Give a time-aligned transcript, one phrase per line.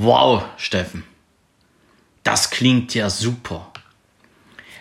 [0.00, 1.02] Wow, Steffen.
[2.22, 3.72] Das klingt ja super.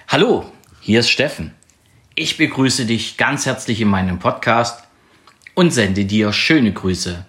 [0.09, 0.46] Hallo,
[0.79, 1.55] hier ist Steffen.
[2.13, 4.83] Ich begrüße dich ganz herzlich in meinem Podcast
[5.55, 7.25] und sende dir schöne Grüße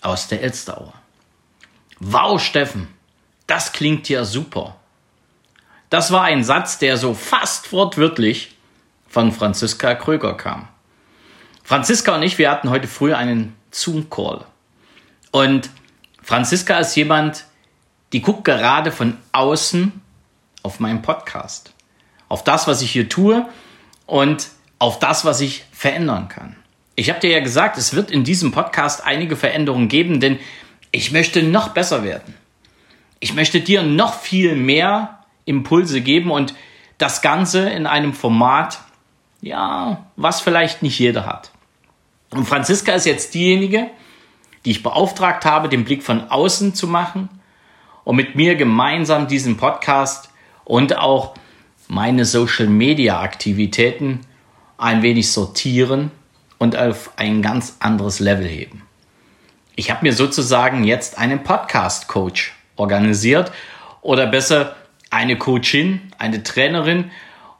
[0.00, 0.94] aus der Elsterauer.
[2.00, 2.88] Wow, Steffen,
[3.46, 4.74] das klingt ja super.
[5.90, 8.56] Das war ein Satz, der so fast wortwörtlich
[9.06, 10.66] von Franziska Kröger kam.
[11.62, 14.44] Franziska und ich, wir hatten heute früh einen Zoom-Call.
[15.30, 15.70] Und
[16.28, 17.46] Franziska ist jemand,
[18.12, 19.98] die guckt gerade von außen
[20.62, 21.72] auf meinen Podcast.
[22.28, 23.48] Auf das, was ich hier tue
[24.04, 26.54] und auf das, was ich verändern kann.
[26.96, 30.38] Ich habe dir ja gesagt, es wird in diesem Podcast einige Veränderungen geben, denn
[30.90, 32.34] ich möchte noch besser werden.
[33.20, 36.54] Ich möchte dir noch viel mehr Impulse geben und
[36.98, 38.80] das Ganze in einem Format,
[39.40, 41.52] ja, was vielleicht nicht jeder hat.
[42.28, 43.88] Und Franziska ist jetzt diejenige,
[44.68, 47.30] die ich beauftragt habe, den Blick von außen zu machen
[48.04, 50.28] und mit mir gemeinsam diesen Podcast
[50.66, 51.32] und auch
[51.88, 54.20] meine Social-Media-Aktivitäten
[54.76, 56.10] ein wenig sortieren
[56.58, 58.82] und auf ein ganz anderes Level heben.
[59.74, 63.50] Ich habe mir sozusagen jetzt einen Podcast-Coach organisiert
[64.02, 64.76] oder besser
[65.08, 67.10] eine Coachin, eine Trainerin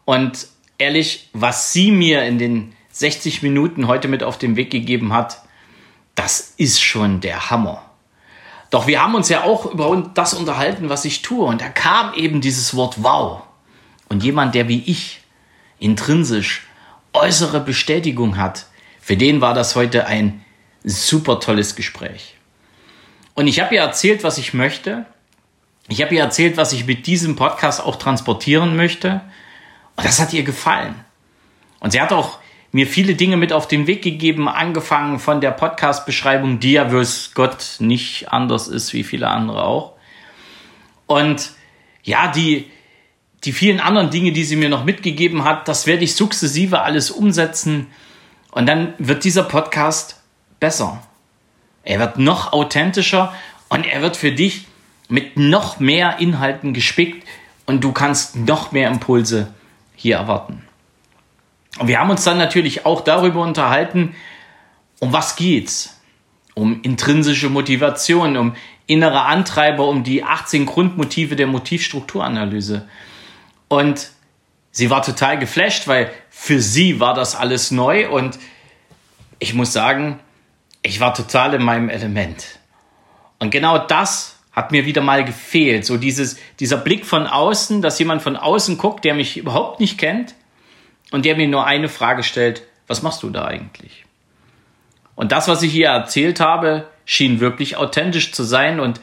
[0.05, 5.15] und ehrlich, was sie mir in den 60 Minuten heute mit auf den Weg gegeben
[5.15, 5.41] hat,
[6.19, 7.85] das ist schon der Hammer.
[8.71, 11.45] Doch wir haben uns ja auch über das unterhalten, was ich tue.
[11.47, 13.43] Und da kam eben dieses Wort Wow.
[14.09, 15.21] Und jemand, der wie ich
[15.79, 16.67] intrinsisch
[17.13, 18.67] äußere Bestätigung hat,
[19.01, 20.45] für den war das heute ein
[20.83, 22.35] super tolles Gespräch.
[23.35, 25.07] Und ich habe ihr erzählt, was ich möchte.
[25.87, 29.21] Ich habe ihr erzählt, was ich mit diesem Podcast auch transportieren möchte.
[29.97, 30.97] Und das hat ihr gefallen.
[31.79, 32.39] Und sie hat auch
[32.73, 37.33] mir viele Dinge mit auf den Weg gegeben, angefangen von der Podcast-Beschreibung, die ja wüs
[37.35, 39.93] Gott nicht anders ist wie viele andere auch.
[41.07, 41.53] Und
[42.03, 42.71] ja, die,
[43.45, 47.11] die vielen anderen Dinge, die sie mir noch mitgegeben hat, das werde ich sukzessive alles
[47.11, 47.87] umsetzen.
[48.51, 50.21] Und dann wird dieser Podcast
[50.61, 51.03] besser.
[51.85, 53.33] Er wird noch authentischer
[53.71, 54.67] und er wird für dich
[55.09, 57.27] mit noch mehr Inhalten gespickt
[57.65, 59.55] und du kannst noch mehr Impulse
[59.95, 60.68] hier erwarten.
[61.79, 64.15] Und wir haben uns dann natürlich auch darüber unterhalten,
[65.01, 66.01] um was geht's?
[66.55, 68.57] Um intrinsische Motivation, um
[68.87, 72.89] innere Antreiber, um die 18 Grundmotive der Motivstrukturanalyse.
[73.69, 74.11] Und
[74.73, 78.39] sie war total geflasht, weil für sie war das alles neu und
[79.39, 80.19] ich muss sagen,
[80.83, 82.59] ich war total in meinem Element.
[83.39, 85.85] Und genau das hat mir wieder mal gefehlt.
[85.85, 89.99] So dieses, dieser Blick von außen, dass jemand von außen guckt, der mich überhaupt nicht
[89.99, 90.35] kennt
[91.11, 94.05] und der mir nur eine Frage stellt, was machst du da eigentlich?
[95.15, 99.01] Und das, was ich hier erzählt habe, schien wirklich authentisch zu sein und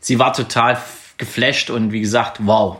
[0.00, 0.80] sie war total
[1.18, 2.78] geflasht und wie gesagt, wow,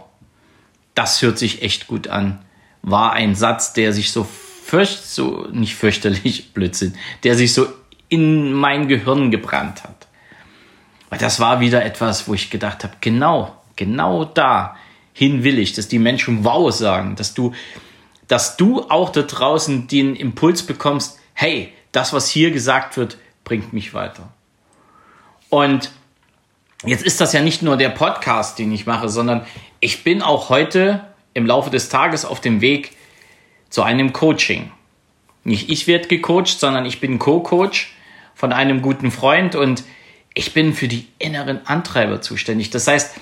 [0.94, 2.38] das hört sich echt gut an.
[2.82, 7.66] War ein Satz, der sich so fürcht, so, nicht fürchterlich, Blödsinn, der sich so
[8.08, 10.06] in mein Gehirn gebrannt hat.
[11.10, 14.76] Weil das war wieder etwas, wo ich gedacht habe, genau, genau da
[15.12, 17.52] hin will ich, dass die Menschen wow sagen, dass du
[18.28, 23.72] dass du auch da draußen den Impuls bekommst, hey, das, was hier gesagt wird, bringt
[23.72, 24.28] mich weiter.
[25.48, 25.90] Und
[26.84, 29.46] jetzt ist das ja nicht nur der Podcast, den ich mache, sondern
[29.80, 32.96] ich bin auch heute im Laufe des Tages auf dem Weg
[33.70, 34.70] zu einem Coaching.
[35.44, 37.94] Nicht ich werde gecoacht, sondern ich bin Co-Coach
[38.34, 39.84] von einem guten Freund und
[40.34, 42.70] ich bin für die inneren Antreiber zuständig.
[42.70, 43.14] Das heißt,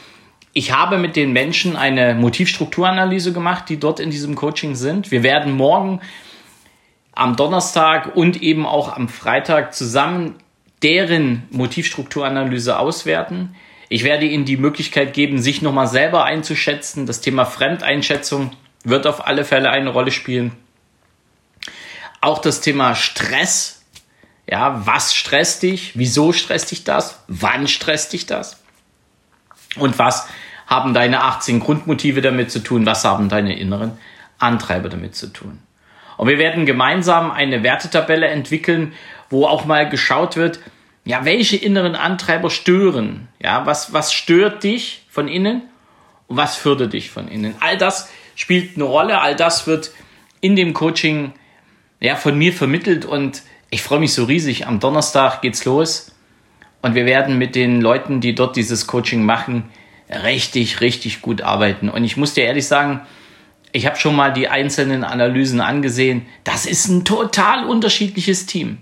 [0.57, 5.11] ich habe mit den Menschen eine Motivstrukturanalyse gemacht, die dort in diesem Coaching sind.
[5.11, 6.01] Wir werden morgen
[7.13, 10.37] am Donnerstag und eben auch am Freitag zusammen
[10.83, 13.55] deren Motivstrukturanalyse auswerten.
[13.91, 17.05] Ich werde ihnen die Möglichkeit geben, sich nochmal selber einzuschätzen.
[17.05, 18.53] Das Thema Fremdeinschätzung
[18.83, 20.53] wird auf alle Fälle eine Rolle spielen.
[22.23, 23.85] Auch das Thema Stress.
[24.51, 25.99] Ja, was stresst dich?
[25.99, 27.23] Wieso stresst dich das?
[27.29, 28.63] Wann stresst dich das?
[29.77, 30.27] Und was
[30.67, 32.87] haben deine 18 Grundmotive damit zu tun?
[32.87, 33.93] Was haben deine inneren
[34.39, 35.61] Antreiber damit zu tun?
[36.17, 38.93] Und wir werden gemeinsam eine Wertetabelle entwickeln,
[39.31, 40.61] wo auch mal geschaut wird,
[41.05, 43.29] ja, welche inneren Antreiber stören?
[43.41, 45.63] Ja, was, was stört dich von innen
[46.27, 47.55] und was fördert dich von innen?
[47.61, 49.93] All das spielt eine Rolle, all das wird
[50.41, 51.33] in dem Coaching
[52.01, 54.67] ja, von mir vermittelt und ich freue mich so riesig.
[54.67, 56.13] Am Donnerstag geht's los
[56.83, 59.71] und wir werden mit den Leuten, die dort dieses Coaching machen,
[60.09, 61.89] richtig, richtig gut arbeiten.
[61.89, 63.01] Und ich muss dir ehrlich sagen,
[63.73, 66.27] ich habe schon mal die einzelnen Analysen angesehen.
[66.45, 68.79] Das ist ein total unterschiedliches Team.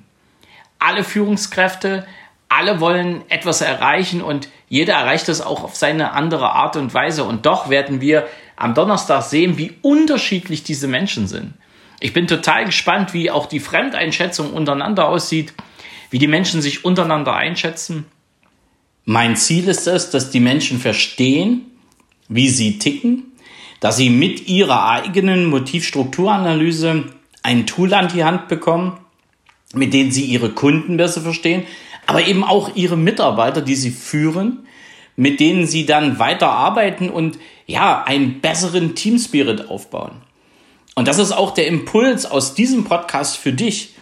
[0.79, 2.07] Alle Führungskräfte,
[2.49, 7.25] alle wollen etwas erreichen und jeder erreicht das auch auf seine andere Art und Weise.
[7.25, 11.55] Und doch werden wir am Donnerstag sehen, wie unterschiedlich diese Menschen sind.
[12.01, 15.55] Ich bin total gespannt, wie auch die Fremdeinschätzung untereinander aussieht,
[16.11, 18.07] wie die Menschen sich untereinander einschätzen.
[19.05, 21.67] Mein Ziel ist es, dass die Menschen verstehen,
[22.29, 23.33] wie sie ticken,
[23.81, 27.05] dass sie mit ihrer eigenen Motivstrukturanalyse
[27.43, 28.99] ein Tool an die Hand bekommen,
[29.75, 31.65] mit denen sie ihre Kunden besser verstehen,
[32.07, 34.67] aber eben auch ihre Mitarbeiter, die sie führen,
[35.17, 40.23] mit denen sie dann weiterarbeiten und ja, einen besseren Teamspirit aufbauen.
[40.95, 43.95] Und das ist auch der Impuls aus diesem Podcast für dich.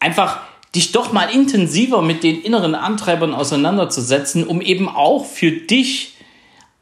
[0.00, 0.40] Einfach
[0.74, 6.14] dich doch mal intensiver mit den inneren Antreibern auseinanderzusetzen, um eben auch für dich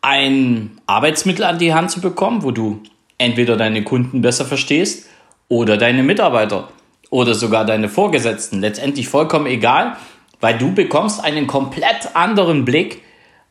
[0.01, 2.83] ein Arbeitsmittel an die Hand zu bekommen, wo du
[3.19, 5.07] entweder deine Kunden besser verstehst
[5.49, 6.71] oder deine Mitarbeiter
[7.11, 8.61] oder sogar deine Vorgesetzten.
[8.61, 9.97] Letztendlich vollkommen egal,
[10.41, 13.03] weil du bekommst einen komplett anderen Blick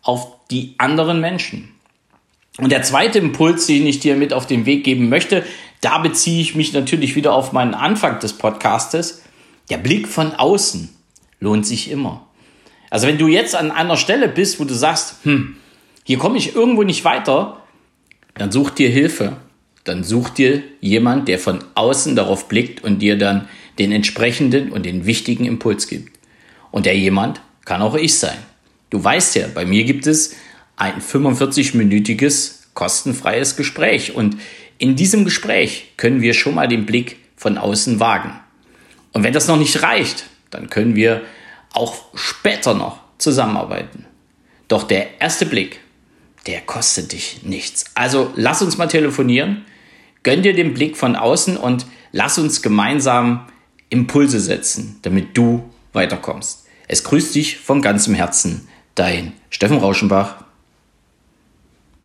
[0.02, 1.74] auf die anderen Menschen.
[2.58, 5.46] Und der zweite Impuls, den ich dir mit auf den Weg geben möchte,
[5.80, 9.24] da beziehe ich mich natürlich wieder auf meinen Anfang des Podcastes.
[9.72, 10.90] Der Blick von außen
[11.40, 12.28] lohnt sich immer.
[12.90, 15.56] Also wenn du jetzt an einer Stelle bist, wo du sagst, hm,
[16.04, 17.64] hier komme ich irgendwo nicht weiter,
[18.34, 19.38] dann such dir Hilfe.
[19.86, 23.48] Dann such dir jemand, der von außen darauf blickt und dir dann
[23.80, 26.20] den entsprechenden und den wichtigen Impuls gibt.
[26.72, 28.40] Und der jemand kann auch ich sein.
[28.90, 30.36] Du weißt ja, bei mir gibt es
[30.76, 34.36] ein 45-minütiges kostenfreies Gespräch und
[34.80, 38.34] in diesem Gespräch können wir schon mal den Blick von außen wagen.
[39.14, 41.22] Und wenn das noch nicht reicht, dann können wir
[41.74, 44.06] auch später noch zusammenarbeiten.
[44.68, 45.82] Doch der erste Blick,
[46.48, 47.86] der kostet dich nichts.
[47.94, 49.66] Also lass uns mal telefonieren,
[50.24, 53.48] gönn dir den Blick von außen und lass uns gemeinsam
[53.90, 56.66] Impulse setzen, damit du weiterkommst.
[56.88, 60.41] Es grüßt dich von ganzem Herzen, dein Steffen Rauschenbach.